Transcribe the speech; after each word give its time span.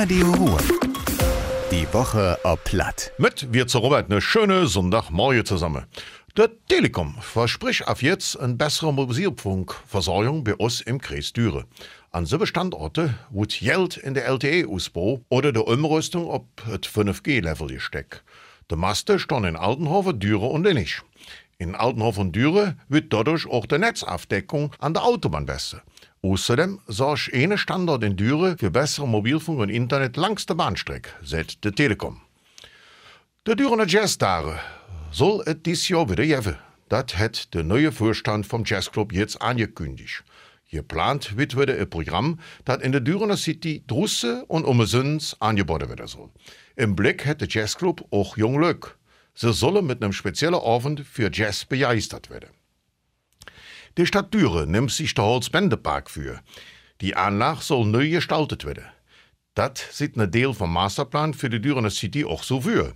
Radio 0.00 0.30
Ruhr. 0.30 0.60
Die 1.72 1.92
Woche 1.92 2.38
ob 2.44 2.62
Platt. 2.62 3.10
Mit 3.18 3.52
wir 3.52 3.66
zu 3.66 3.78
Robert 3.78 4.08
eine 4.08 4.20
schöne 4.20 4.68
Sonntagmorgen 4.68 5.44
zusammen. 5.44 5.86
Der 6.36 6.50
Telekom 6.68 7.16
verspricht 7.20 7.88
auf 7.88 8.00
jetzt 8.00 8.38
eine 8.38 8.54
bessere 8.54 8.94
Mobilfunkversorgung 8.94 10.44
bei 10.44 10.54
uns 10.54 10.82
im 10.82 11.00
Kreis 11.00 11.32
Düre. 11.32 11.64
An 12.12 12.26
sieben 12.26 12.46
Standorten 12.46 13.18
wird 13.30 13.58
Geld 13.58 13.96
in 13.96 14.14
der 14.14 14.26
LTE-Ausbau 14.26 15.22
oder 15.30 15.50
der 15.50 15.66
Umrüstung 15.66 16.30
auf 16.30 16.42
das 16.64 16.88
5G-Level 16.88 17.66
gesteckt. 17.66 18.22
Der 18.70 18.76
Maste 18.76 19.18
stand 19.18 19.46
in 19.46 19.56
Altenhofen, 19.56 20.20
Düre 20.20 20.46
und 20.46 20.64
Innisch. 20.64 21.02
In 21.58 21.74
Altenhofen 21.74 22.26
und 22.26 22.36
Düre 22.36 22.76
wird 22.88 23.12
dadurch 23.12 23.48
auch 23.48 23.66
die 23.66 23.78
Netzaufdeckung 23.78 24.70
an 24.78 24.94
der 24.94 25.02
Autobahn 25.02 25.44
besser. 25.44 25.82
Außerdem 26.22 26.80
sorgt 26.86 27.30
eine 27.32 27.58
Standort 27.58 28.02
in 28.02 28.16
Düre 28.16 28.56
für 28.58 28.70
bessere 28.70 29.06
Mobilfunk 29.06 29.60
und 29.60 29.68
Internet 29.68 30.16
langs 30.16 30.46
der 30.46 30.54
Bahnstrecke, 30.54 31.10
sagt 31.22 31.64
der 31.64 31.72
Telekom. 31.72 32.20
Der 33.46 33.54
Dürener 33.54 33.86
Jazztage 33.86 34.58
soll 35.12 35.42
es 35.46 35.56
dieses 35.64 35.88
Jahr 35.88 36.10
wieder 36.10 36.26
geben. 36.26 36.56
Das 36.88 37.16
hat 37.16 37.54
der 37.54 37.62
neue 37.62 37.92
Vorstand 37.92 38.46
vom 38.46 38.64
Jazzclub 38.64 39.12
jetzt 39.12 39.40
angekündigt. 39.40 40.24
Geplant 40.70 41.36
wird 41.36 41.56
wieder 41.56 41.78
ein 41.78 41.88
Programm, 41.88 42.40
das 42.64 42.82
in 42.82 42.92
der 42.92 43.00
Dürener 43.00 43.36
City 43.36 43.84
drusse 43.86 44.44
und 44.48 44.64
umsonst 44.64 45.40
angeboten 45.40 45.88
werden 45.88 46.06
soll. 46.06 46.30
Im 46.76 46.94
Blick 46.96 47.24
hat 47.26 47.40
der 47.40 47.48
Jazzclub 47.48 48.06
auch 48.10 48.36
Jung. 48.36 48.84
Sie 49.34 49.52
sollen 49.52 49.86
mit 49.86 50.02
einem 50.02 50.12
speziellen 50.12 50.56
Abend 50.56 51.00
für 51.00 51.30
Jazz 51.32 51.64
begeistert 51.64 52.28
werden. 52.28 52.50
Die 53.98 54.06
Stadt 54.06 54.32
Düre 54.32 54.64
nimmt 54.64 54.92
sich 54.92 55.12
der 55.12 55.24
Holzbändepark 55.24 56.08
für. 56.08 56.38
Die 57.00 57.16
Anlage 57.16 57.62
soll 57.62 57.84
neu 57.84 58.08
gestaltet 58.08 58.64
werden. 58.64 58.84
Das 59.54 59.72
sieht 59.90 60.16
ein 60.16 60.30
Teil 60.30 60.54
vom 60.54 60.72
Masterplan 60.72 61.34
für 61.34 61.50
die 61.50 61.60
Dürener 61.60 61.90
City 61.90 62.24
auch 62.24 62.44
so 62.44 62.60
für. 62.60 62.92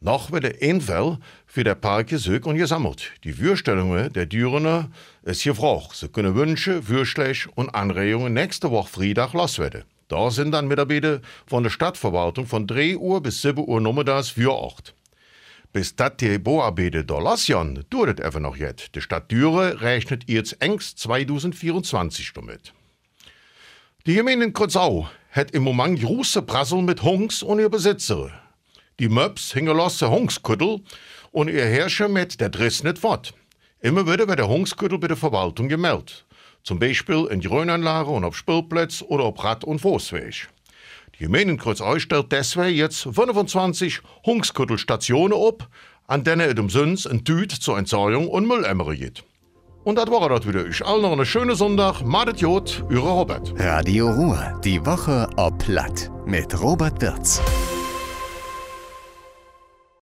Noch 0.00 0.32
wird 0.32 0.44
der 0.44 0.60
Infall 0.60 1.16
für 1.46 1.64
den 1.64 1.80
Park 1.80 2.08
gesucht 2.08 2.44
und 2.44 2.58
gesammelt. 2.58 3.12
Die 3.24 3.32
Vorstellungen 3.32 4.12
der 4.12 4.26
Dürener 4.26 4.90
ist 5.22 5.44
gefragt. 5.44 5.94
Sie 5.94 6.08
können 6.08 6.34
Wünsche, 6.34 6.82
Vorschläge 6.82 7.48
und 7.54 7.74
Anregungen 7.74 8.34
nächste 8.34 8.70
Woche 8.70 8.90
Freitag 8.90 9.32
los 9.32 9.58
werden. 9.58 9.84
Da 10.08 10.30
sind 10.30 10.50
dann 10.52 10.68
Mitarbeiter 10.68 11.22
von 11.46 11.62
der 11.62 11.70
Stadtverwaltung 11.70 12.44
von 12.44 12.66
3 12.66 12.98
Uhr 12.98 13.22
bis 13.22 13.40
7 13.40 13.66
Uhr 13.66 13.80
nachmittags 13.80 14.28
für 14.28 14.52
Ort. 14.52 14.95
Bis 15.76 15.94
dat 15.94 16.22
die 16.22 16.38
Bauarbeiten 16.38 17.06
da 17.06 17.18
lassen, 17.18 17.84
es 17.92 18.24
einfach 18.24 18.40
noch 18.40 18.56
jetzt. 18.56 18.94
Die 18.94 19.02
Stadt 19.02 19.30
Düre 19.30 19.82
rechnet 19.82 20.24
jetzt 20.26 20.56
engst 20.62 20.98
2024 21.00 22.32
damit. 22.32 22.72
Die 24.06 24.14
Gemeinde 24.14 24.50
Kreuzau 24.52 25.06
hat 25.32 25.50
im 25.50 25.64
Moment 25.64 26.00
große 26.00 26.40
Prassel 26.40 26.80
mit 26.80 27.02
Hungs 27.02 27.42
und 27.42 27.58
ihr 27.58 27.68
Besitzer. 27.68 28.30
Die 28.98 29.10
Möps 29.10 29.52
hingelassen 29.52 30.08
Hungsküttel 30.08 30.80
und 31.30 31.48
ihr 31.48 31.66
Herrscher 31.66 32.08
mit 32.08 32.40
der 32.40 32.48
Driss 32.48 32.82
nicht 32.82 32.96
fort. 32.96 33.34
Immer 33.80 34.06
wieder 34.10 34.26
wird 34.26 34.38
der 34.38 34.48
Hungsküttel 34.48 34.96
bei 34.96 35.08
der 35.08 35.18
Verwaltung 35.18 35.68
gemeldet. 35.68 36.24
Zum 36.62 36.78
Beispiel 36.78 37.26
in 37.30 37.42
Grünanlagen 37.42 38.14
und 38.14 38.24
auf 38.24 38.34
Spielplätzen 38.34 39.08
oder 39.08 39.24
auf 39.24 39.44
Rad- 39.44 39.62
und 39.62 39.80
Fußweg. 39.80 40.48
Die 41.18 41.24
Gemeinden 41.24 41.56
Kreuzau 41.56 41.98
stellt 41.98 42.30
deswegen 42.30 42.76
jetzt 42.76 43.02
25 43.02 44.00
Hungsküttelstationen 44.26 45.38
ab, 45.38 45.68
an 46.06 46.24
denen 46.24 46.50
es 46.50 46.58
umsonst 46.58 47.10
ein 47.10 47.24
Tüt 47.24 47.52
zur 47.52 47.78
Entsorgung 47.78 48.28
und 48.28 48.46
Mülleimer 48.46 48.94
gibt. 48.94 49.24
Und 49.84 49.96
das 49.96 50.10
war 50.10 50.28
das 50.28 50.46
wieder. 50.46 50.66
Ich 50.66 50.84
allen 50.84 51.02
noch 51.02 51.12
einen 51.12 51.24
schönen 51.24 51.54
Sonntag. 51.54 52.02
Madet 52.02 52.40
Jod, 52.40 52.84
Eure 52.90 53.08
Robert. 53.08 53.54
Radio 53.56 54.10
Ruhr. 54.10 54.60
Die 54.64 54.84
Woche 54.84 55.28
ob 55.36 55.58
Platt. 55.58 56.10
Mit 56.26 56.60
Robert 56.60 57.00
Wirz. 57.00 57.40